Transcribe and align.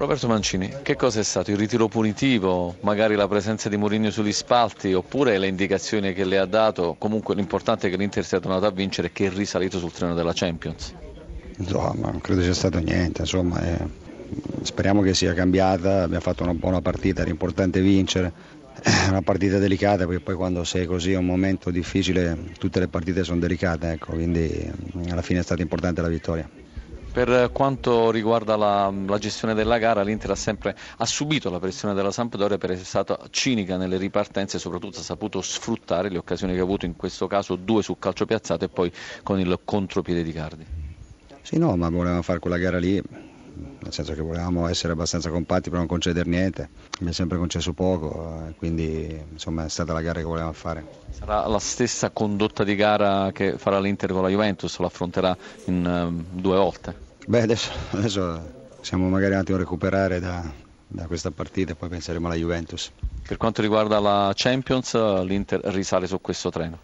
Roberto 0.00 0.28
Mancini, 0.28 0.76
che 0.80 0.96
cosa 0.96 1.20
è 1.20 1.22
stato? 1.22 1.50
Il 1.50 1.58
ritiro 1.58 1.86
punitivo, 1.86 2.76
magari 2.80 3.16
la 3.16 3.28
presenza 3.28 3.68
di 3.68 3.76
Mourinho 3.76 4.10
sugli 4.10 4.32
spalti 4.32 4.94
oppure 4.94 5.36
le 5.36 5.46
indicazioni 5.46 6.14
che 6.14 6.24
le 6.24 6.38
ha 6.38 6.46
dato? 6.46 6.96
Comunque 6.96 7.34
l'importante 7.34 7.86
è 7.86 7.90
che 7.90 7.98
l'Inter 7.98 8.24
sia 8.24 8.40
tornato 8.40 8.64
a 8.64 8.70
vincere 8.70 9.08
e 9.08 9.12
che 9.12 9.26
è 9.26 9.30
risalito 9.30 9.78
sul 9.78 9.92
treno 9.92 10.14
della 10.14 10.32
Champions. 10.34 10.94
Insomma, 11.58 12.08
non 12.12 12.22
credo 12.22 12.40
sia 12.40 12.54
stato 12.54 12.78
niente, 12.78 13.20
insomma, 13.20 13.60
eh, 13.60 13.86
speriamo 14.62 15.02
che 15.02 15.12
sia 15.12 15.34
cambiata, 15.34 16.04
abbiamo 16.04 16.22
fatto 16.22 16.44
una 16.44 16.54
buona 16.54 16.80
partita, 16.80 17.20
era 17.20 17.28
importante 17.28 17.82
vincere, 17.82 18.32
è 18.80 19.08
una 19.10 19.20
partita 19.20 19.58
delicata 19.58 20.06
perché 20.06 20.22
poi 20.22 20.34
quando 20.34 20.64
sei 20.64 20.86
così 20.86 21.12
è 21.12 21.16
un 21.16 21.26
momento 21.26 21.70
difficile, 21.70 22.52
tutte 22.58 22.80
le 22.80 22.88
partite 22.88 23.22
sono 23.22 23.38
delicate, 23.38 23.90
ecco, 23.92 24.12
quindi 24.12 24.66
alla 25.10 25.20
fine 25.20 25.40
è 25.40 25.42
stata 25.42 25.60
importante 25.60 26.00
la 26.00 26.08
vittoria. 26.08 26.48
Per 27.12 27.50
quanto 27.52 28.12
riguarda 28.12 28.56
la, 28.56 28.88
la 28.88 29.18
gestione 29.18 29.54
della 29.54 29.78
gara, 29.78 30.02
l'Inter 30.02 30.30
ha 30.30 30.36
sempre 30.36 30.76
ha 30.96 31.06
subito 31.06 31.50
la 31.50 31.58
pressione 31.58 31.92
della 31.92 32.12
Sampdoria 32.12 32.56
per 32.56 32.70
essere 32.70 32.86
stata 32.86 33.18
cinica 33.30 33.76
nelle 33.76 33.96
ripartenze 33.96 34.58
e 34.58 34.60
soprattutto 34.60 35.00
ha 35.00 35.02
saputo 35.02 35.40
sfruttare 35.42 36.08
le 36.08 36.18
occasioni 36.18 36.54
che 36.54 36.60
ha 36.60 36.62
avuto 36.62 36.86
in 36.86 36.94
questo 36.94 37.26
caso 37.26 37.56
due 37.56 37.82
sul 37.82 37.98
calcio 37.98 38.26
piazzato 38.26 38.64
e 38.64 38.68
poi 38.68 38.92
con 39.24 39.40
il 39.40 39.58
contropiede 39.64 40.22
di 40.22 40.32
Cardi. 40.32 40.64
Sì, 41.42 41.58
no, 41.58 41.74
ma 41.76 41.90
volevamo 41.90 42.22
fare 42.22 42.38
quella 42.38 42.58
gara 42.58 42.78
lì, 42.78 43.02
nel 43.90 43.92
senso 43.92 44.14
che 44.14 44.20
volevamo 44.22 44.68
essere 44.68 44.92
abbastanza 44.92 45.30
compatti 45.30 45.68
per 45.68 45.78
non 45.78 45.88
concedere 45.88 46.28
niente, 46.28 46.68
abbiamo 46.94 47.12
sempre 47.12 47.36
concesso 47.36 47.72
poco, 47.72 48.46
eh, 48.46 48.54
quindi 48.54 49.20
insomma 49.32 49.64
è 49.64 49.68
stata 49.68 49.92
la 49.92 50.00
gara 50.00 50.20
che 50.20 50.24
volevamo 50.24 50.52
fare. 50.52 50.86
Sarà 51.10 51.46
la 51.46 51.58
stessa 51.58 52.10
condotta 52.10 52.62
di 52.62 52.76
gara 52.76 53.32
che 53.32 53.58
farà 53.58 53.80
l'Inter 53.80 54.12
con 54.12 54.22
la 54.22 54.28
Juventus, 54.28 54.78
lo 54.78 54.86
affronterà 54.86 55.36
in 55.66 55.84
um, 55.84 56.24
due 56.40 56.56
volte? 56.56 56.94
Beh, 57.26 57.42
adesso, 57.42 57.70
adesso 57.90 58.68
siamo 58.80 59.08
magari 59.08 59.34
attimo 59.34 59.56
a 59.56 59.60
recuperare 59.60 60.20
da, 60.20 60.48
da 60.86 61.06
questa 61.06 61.32
partita 61.32 61.72
e 61.72 61.74
poi 61.74 61.88
penseremo 61.88 62.26
alla 62.26 62.36
Juventus. 62.36 62.92
Per 63.26 63.36
quanto 63.36 63.60
riguarda 63.60 63.98
la 63.98 64.32
Champions, 64.34 64.94
l'Inter 65.22 65.60
risale 65.64 66.06
su 66.06 66.20
questo 66.20 66.50
treno? 66.50 66.78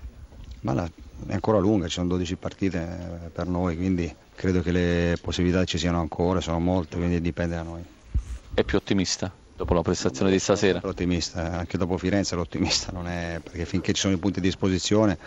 Ma 0.60 0.72
la, 0.72 0.90
è 1.26 1.32
ancora 1.32 1.58
lunga, 1.58 1.86
ci 1.86 1.94
sono 1.94 2.08
12 2.08 2.36
partite 2.36 2.78
eh, 2.78 3.28
per 3.30 3.46
noi, 3.46 3.76
quindi 3.76 4.12
credo 4.34 4.60
che 4.60 4.70
le 4.70 5.16
possibilità 5.20 5.64
ci 5.64 5.78
siano 5.78 6.00
ancora, 6.00 6.40
sono 6.40 6.58
molte, 6.60 6.96
quindi 6.96 7.20
dipende 7.20 7.56
da 7.56 7.62
noi. 7.62 7.84
È 8.54 8.62
più 8.62 8.78
ottimista 8.78 9.32
dopo 9.56 9.74
la 9.74 9.82
prestazione 9.82 10.30
di 10.30 10.38
stasera? 10.38 10.80
L'ottimista, 10.82 11.58
anche 11.58 11.78
dopo 11.78 11.96
Firenze 11.96 12.36
l'ottimista, 12.36 12.92
non 12.92 13.08
è 13.08 13.40
perché 13.42 13.64
finché 13.64 13.92
ci 13.92 14.00
sono 14.00 14.14
i 14.14 14.18
punti 14.18 14.38
a 14.38 14.42
disposizione, 14.42 15.18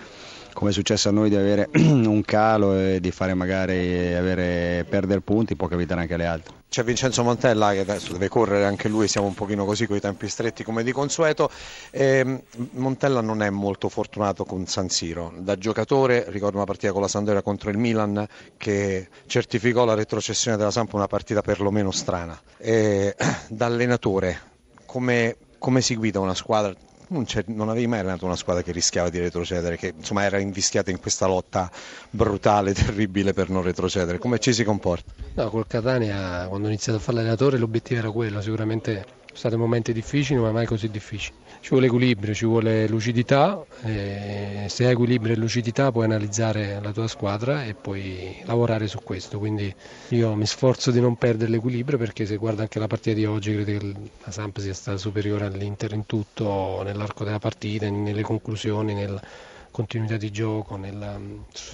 come 0.53 0.69
è 0.69 0.73
successo 0.73 1.09
a 1.09 1.11
noi 1.11 1.29
di 1.29 1.35
avere 1.35 1.69
un 1.75 2.21
calo 2.21 2.77
e 2.77 2.99
di 2.99 3.11
fare 3.11 3.33
magari 3.33 4.13
avere, 4.13 4.85
perdere 4.87 5.21
punti, 5.21 5.55
può 5.55 5.67
capitare 5.67 6.01
anche 6.01 6.13
alle 6.13 6.25
altre. 6.25 6.58
C'è 6.70 6.84
Vincenzo 6.84 7.23
Montella 7.23 7.72
che 7.72 7.80
adesso 7.80 8.12
deve 8.12 8.28
correre 8.28 8.66
anche 8.66 8.88
lui, 8.88 9.08
siamo 9.08 9.25
un 9.25 9.34
pochino 9.34 9.66
così 9.66 9.88
con 9.88 9.95
i 9.95 10.00
tempi 10.00 10.30
stretti 10.30 10.64
come 10.64 10.84
di 10.84 10.92
consueto. 10.92 11.50
E 11.89 12.44
Montella 12.73 13.22
non 13.22 13.42
è 13.42 13.50
molto 13.50 13.89
fortunato 13.89 14.45
con 14.45 14.67
San 14.67 14.88
Siro. 14.88 15.34
Da 15.36 15.58
giocatore 15.58 16.25
ricordo 16.28 16.58
una 16.58 16.67
partita 16.67 16.92
con 16.92 17.02
la 17.02 17.08
Sandoria 17.08 17.42
contro 17.42 17.72
il 17.72 17.80
Milan 17.80 18.23
che 18.56 19.09
certificò 19.25 19.84
la 19.84 19.95
retrocessione 19.95 20.58
della 20.58 20.70
Sampa 20.70 20.95
una 20.95 21.08
partita 21.08 21.42
perlomeno 21.42 21.90
strana. 21.90 22.40
E, 22.58 23.16
da 23.50 23.66
allenatore 23.66 24.40
come, 24.86 25.38
come 25.58 25.81
si 25.81 25.95
guida 25.95 26.20
una 26.20 26.36
squadra? 26.36 26.75
Non, 27.09 27.25
non, 27.47 27.69
avevi 27.69 27.88
mai 27.88 27.99
allenato 27.99 28.25
una 28.25 28.35
squadra 28.35 28.63
che 28.63 28.71
rischiava 28.71 29.09
di 29.09 29.19
retrocedere, 29.19 29.77
che 29.77 29.93
insomma 29.95 30.23
era 30.23 30.39
invischiata 30.39 30.91
in 30.91 30.99
questa 30.99 31.27
lotta 31.27 31.69
brutale, 32.09 32.73
terribile 32.73 33.33
per 33.33 33.49
non 33.49 33.61
retrocedere. 33.61 34.17
Come 34.17 34.39
ci 34.39 34.53
si 34.53 34.63
comporta? 34.63 35.13
No, 35.35 35.49
col 35.49 35.67
Catania 35.67 36.47
quando 36.47 36.67
ho 36.67 36.69
iniziato 36.69 36.97
a 36.97 37.01
fare 37.01 37.17
l'allenatore 37.17 37.57
l'obiettivo 37.57 37.99
era 37.99 38.11
quello, 38.11 38.41
sicuramente 38.41 39.17
sono 39.30 39.38
stati 39.38 39.55
momenti 39.58 39.94
difficili 39.94 40.39
ma 40.39 40.52
mai 40.52 40.66
così 40.66 40.89
difficili. 40.89 41.35
Ci 41.61 41.69
vuole 41.69 41.85
equilibrio, 41.85 42.33
ci 42.33 42.45
vuole 42.45 42.88
lucidità, 42.88 43.63
se 43.83 44.85
hai 44.85 44.91
equilibrio 44.91 45.33
e 45.33 45.38
lucidità 45.38 45.91
puoi 45.91 46.06
analizzare 46.06 46.79
la 46.81 46.91
tua 46.91 47.07
squadra 47.07 47.63
e 47.63 47.75
puoi 47.75 48.41
lavorare 48.45 48.88
su 48.88 49.00
questo, 49.03 49.38
quindi 49.38 49.73
io 50.09 50.34
mi 50.34 50.47
sforzo 50.47 50.90
di 50.90 51.00
non 51.00 51.16
perdere 51.16 51.51
l'equilibrio 51.51 51.97
perché 52.00 52.25
se 52.25 52.38
guarda 52.38 52.63
anche 52.63 52.79
la 52.79 52.88
partita 52.88 53.16
di 53.16 53.25
oggi 53.25 53.53
credo 53.53 53.78
che 53.78 53.94
la 54.23 54.31
Samp 54.31 54.57
sia 54.59 54.73
stata 54.73 54.97
superiore 54.97 55.46
all'Inter 55.46 55.94
in 55.94 56.06
tutto, 56.07 56.81
nell'arco 56.84 57.23
della 57.23 57.40
partita, 57.40 57.88
nelle 57.90 58.23
conclusioni, 58.23 58.94
nella 58.96 59.22
continuità 59.69 60.17
di 60.17 60.31
gioco, 60.31 60.75
nella... 60.75 61.19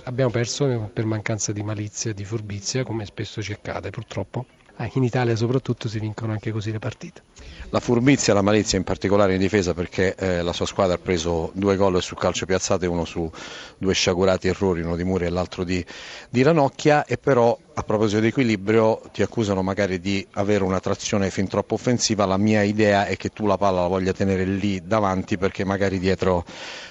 abbiamo 0.04 0.32
perso 0.32 0.90
per 0.92 1.06
mancanza 1.06 1.54
di 1.54 1.64
malizia 1.64 2.12
di 2.14 2.26
furbizia 2.26 2.84
come 2.84 3.06
spesso 3.06 3.42
ci 3.42 3.54
accade 3.54 3.92
purtroppo. 3.92 4.46
Eh, 4.78 4.92
in 4.96 5.04
Italia 5.04 5.36
soprattutto 5.36 5.88
si 5.88 6.00
vincono 6.00 6.34
anche 6.34 6.52
così 6.52 6.72
le 6.72 6.80
partite. 6.80 7.22
La 7.70 7.80
furbizia 7.80 8.34
e 8.34 8.36
la 8.36 8.42
malizia 8.42 8.78
in 8.78 8.84
particolare 8.84 9.34
in 9.34 9.40
difesa 9.40 9.74
perché 9.74 10.16
eh, 10.16 10.42
la 10.42 10.54
sua 10.54 10.66
squadra 10.66 10.96
ha 10.96 10.98
preso 10.98 11.52
due 11.54 11.76
gol 11.78 12.02
sul 12.02 12.18
calcio 12.18 12.46
piazzato 12.46 12.84
e 12.84 12.88
uno 12.88 13.06
su 13.06 13.30
due 13.78 13.94
sciagurati 13.94 14.48
errori, 14.48 14.82
uno 14.82 14.96
di 14.96 15.04
Muri 15.04 15.26
e 15.26 15.30
l'altro 15.30 15.64
di, 15.64 15.84
di 16.30 16.42
Ranocchia 16.42 17.06
e 17.06 17.18
però 17.18 17.58
a 17.78 17.84
proposito 17.84 18.22
di 18.22 18.28
equilibrio 18.28 19.02
ti 19.12 19.22
accusano 19.22 19.62
magari 19.62 20.00
di 20.00 20.26
avere 20.34 20.64
una 20.64 20.80
trazione 20.80 21.30
fin 21.30 21.48
troppo 21.48 21.74
offensiva, 21.74 22.26
la 22.26 22.38
mia 22.38 22.64
idea 22.64 23.06
è 23.06 23.18
che 23.18 23.30
tu 23.30 23.46
la 23.46 23.58
palla 23.58 23.82
la 23.82 23.88
voglia 23.88 24.14
tenere 24.14 24.46
lì 24.46 24.82
davanti 24.86 25.38
perché 25.38 25.66
magari 25.66 26.00
dietro 26.00 26.46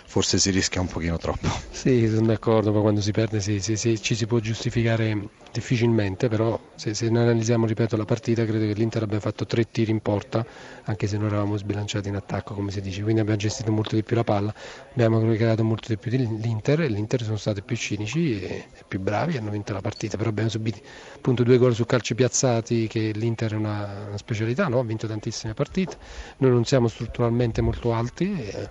forse 0.06 0.38
si 0.38 0.50
rischia 0.50 0.80
un 0.80 0.88
pochino 0.88 1.16
troppo. 1.16 1.48
Sì, 1.70 2.08
sono 2.08 2.26
d'accordo, 2.26 2.72
ma 2.72 2.80
quando 2.80 3.00
si 3.00 3.10
perde 3.10 3.40
sì, 3.40 3.60
sì, 3.60 3.76
sì, 3.76 4.00
ci 4.00 4.14
si 4.14 4.26
può 4.26 4.38
giustificare 4.38 5.28
difficilmente, 5.50 6.28
però 6.28 6.58
se, 6.76 6.94
se 6.94 7.08
noi 7.08 7.22
analizziamo, 7.22 7.66
ripeto, 7.66 7.96
la 7.96 8.04
partita, 8.04 8.44
credo 8.44 8.66
che 8.66 8.74
l'Inter 8.74 9.02
abbia 9.02 9.20
fatto 9.20 9.44
tre 9.46 9.70
tiri 9.70 9.90
in 9.90 10.00
porta, 10.00 10.44
anche 10.84 11.06
se 11.06 11.16
non 11.16 11.26
eravamo 11.26 11.56
sbilanciati 11.56 12.08
in 12.08 12.16
attacco, 12.16 12.54
come 12.54 12.70
si 12.70 12.80
dice, 12.80 13.02
quindi 13.02 13.20
abbiamo 13.20 13.38
gestito 13.38 13.72
molto 13.72 13.94
di 13.96 14.02
più 14.02 14.16
la 14.16 14.24
palla, 14.24 14.54
abbiamo 14.92 15.20
creato 15.34 15.64
molto 15.64 15.88
di 15.88 15.96
più 15.96 16.10
l'Inter 16.10 16.82
e 16.82 16.88
l'Inter 16.88 17.22
sono 17.22 17.36
stati 17.36 17.62
più 17.62 17.76
cinici 17.76 18.40
e, 18.40 18.46
e 18.72 18.84
più 18.86 19.00
bravi, 19.00 19.36
hanno 19.36 19.50
vinto 19.50 19.72
la 19.72 19.80
partita, 19.80 20.16
però 20.16 20.30
abbiamo 20.30 20.48
subito 20.48 20.73
appunto 21.14 21.42
due 21.42 21.58
gol 21.58 21.74
su 21.74 21.84
calci 21.86 22.14
piazzati 22.14 22.86
che 22.86 23.12
l'Inter 23.14 23.52
è 23.52 23.56
una, 23.56 24.04
una 24.08 24.18
specialità, 24.18 24.68
no? 24.68 24.78
ha 24.78 24.84
vinto 24.84 25.06
tantissime 25.06 25.54
partite, 25.54 25.96
noi 26.38 26.50
non 26.50 26.64
siamo 26.64 26.88
strutturalmente 26.88 27.60
molto 27.62 27.92
alti 27.92 28.38
e, 28.40 28.68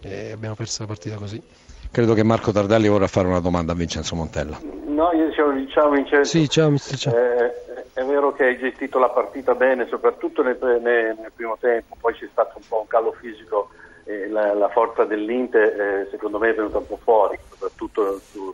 e 0.00 0.32
abbiamo 0.32 0.54
perso 0.54 0.82
la 0.82 0.88
partita 0.88 1.16
così. 1.16 1.42
Credo 1.90 2.14
che 2.14 2.22
Marco 2.22 2.52
Tardelli 2.52 2.88
vorrà 2.88 3.06
fare 3.06 3.28
una 3.28 3.40
domanda 3.40 3.72
a 3.72 3.74
Vincenzo 3.74 4.16
Montella. 4.16 4.58
No, 4.86 5.12
io 5.12 5.28
dicevo, 5.28 5.52
ciao 5.68 5.90
Vincenzo. 5.90 6.38
Sì, 6.38 6.48
ciao 6.48 6.70
mister. 6.70 6.98
Ciao. 6.98 7.14
Eh, 7.14 7.90
è 7.92 8.02
vero 8.04 8.32
che 8.32 8.44
hai 8.44 8.58
gestito 8.58 8.98
la 8.98 9.10
partita 9.10 9.54
bene, 9.54 9.86
soprattutto 9.88 10.42
nel, 10.42 10.56
nel, 10.60 10.80
nel 11.18 11.32
primo 11.34 11.58
tempo, 11.60 11.96
poi 12.00 12.14
c'è 12.14 12.26
stato 12.30 12.52
un 12.56 12.62
po' 12.66 12.80
un 12.80 12.86
calo 12.86 13.12
fisico 13.12 13.68
e 14.04 14.28
la, 14.28 14.54
la 14.54 14.68
forza 14.68 15.04
dell'Inter 15.04 15.80
eh, 15.80 16.08
secondo 16.10 16.38
me 16.38 16.50
è 16.50 16.54
venuta 16.54 16.78
un 16.78 16.86
po' 16.86 16.98
fuori, 17.02 17.38
soprattutto 17.50 18.18
sulle 18.18 18.51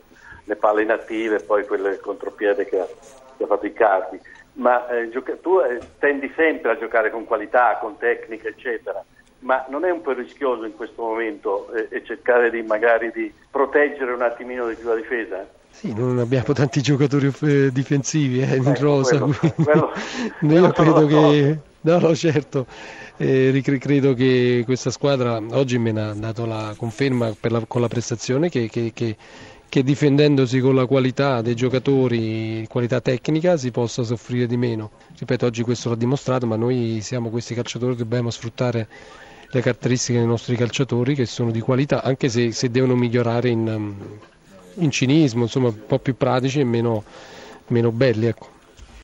palle 0.59 0.83
inattive 0.83 1.37
e 1.37 1.43
poi 1.43 1.65
quel 1.65 1.99
contropiede 2.01 2.65
che 2.65 2.79
ha, 2.79 2.87
che 3.37 3.43
ha 3.43 3.47
fatto 3.47 3.65
i 3.65 3.73
cardi. 3.73 4.19
Ma 4.53 4.87
eh, 4.89 5.09
gioca- 5.09 5.37
tu 5.37 5.59
eh, 5.59 5.79
tendi 5.99 6.31
sempre 6.35 6.71
a 6.71 6.77
giocare 6.77 7.09
con 7.09 7.25
qualità, 7.25 7.77
con 7.79 7.97
tecnica, 7.97 8.49
eccetera 8.49 9.03
ma 9.39 9.65
non 9.69 9.85
è 9.85 9.89
un 9.89 10.01
po' 10.01 10.11
rischioso 10.13 10.65
in 10.65 10.75
questo 10.75 11.01
momento 11.01 11.71
eh, 11.73 11.87
e 11.89 12.03
cercare 12.03 12.49
di 12.49 12.61
magari 12.61 13.11
di 13.13 13.31
proteggere 13.49 14.11
un 14.11 14.21
attimino 14.21 14.67
di 14.67 14.75
più 14.75 14.89
la 14.89 14.95
difesa? 14.95 15.47
Sì, 15.71 15.93
non 15.93 16.19
abbiamo 16.19 16.53
tanti 16.53 16.81
giocatori 16.81 17.31
eh, 17.43 17.71
difensivi 17.71 18.41
eh, 18.41 18.55
in 18.57 18.67
ecco, 18.67 18.81
rosa. 18.81 19.19
Quello, 19.19 19.53
quello, 19.63 19.91
io 20.41 20.71
credo 20.71 21.05
che. 21.05 21.59
No, 21.81 21.99
no, 21.99 22.13
certo. 22.13 22.65
Eh, 23.15 23.61
credo 23.79 24.13
che 24.13 24.63
questa 24.65 24.89
squadra 24.89 25.41
oggi 25.51 25.77
me 25.77 25.93
ne 25.93 26.01
ha 26.01 26.13
dato 26.13 26.45
la 26.45 26.73
conferma 26.77 27.33
la, 27.39 27.63
con 27.65 27.79
la 27.79 27.87
prestazione 27.87 28.49
che, 28.49 28.67
che, 28.69 28.91
che, 28.93 29.15
che, 29.69 29.83
difendendosi 29.83 30.59
con 30.59 30.73
la 30.73 30.87
qualità 30.87 31.41
dei 31.41 31.55
giocatori, 31.55 32.65
qualità 32.67 32.99
tecnica, 32.99 33.55
si 33.55 33.69
possa 33.69 34.03
soffrire 34.03 34.47
di 34.47 34.57
meno. 34.57 34.89
Ripeto, 35.17 35.45
oggi 35.45 35.61
questo 35.61 35.89
l'ha 35.89 35.95
dimostrato, 35.95 36.47
ma 36.47 36.55
noi 36.55 36.99
siamo 37.01 37.29
questi 37.29 37.53
calciatori 37.53 37.93
che 37.93 37.99
dobbiamo 38.03 38.31
sfruttare 38.31 38.87
le 39.51 39.61
caratteristiche 39.61 40.17
dei 40.17 40.27
nostri 40.27 40.55
calciatori 40.55 41.13
che 41.13 41.25
sono 41.25 41.51
di 41.51 41.59
qualità, 41.59 42.03
anche 42.03 42.29
se, 42.29 42.51
se 42.51 42.69
devono 42.71 42.95
migliorare 42.95 43.49
in, 43.49 43.93
in, 44.75 44.91
cinismo, 44.91 45.43
insomma 45.43 45.67
un 45.69 45.85
po' 45.85 45.99
più 45.99 46.15
pratici 46.17 46.59
e 46.59 46.63
meno, 46.63 47.03
meno 47.67 47.91
belli. 47.91 48.25
Ecco. 48.25 48.57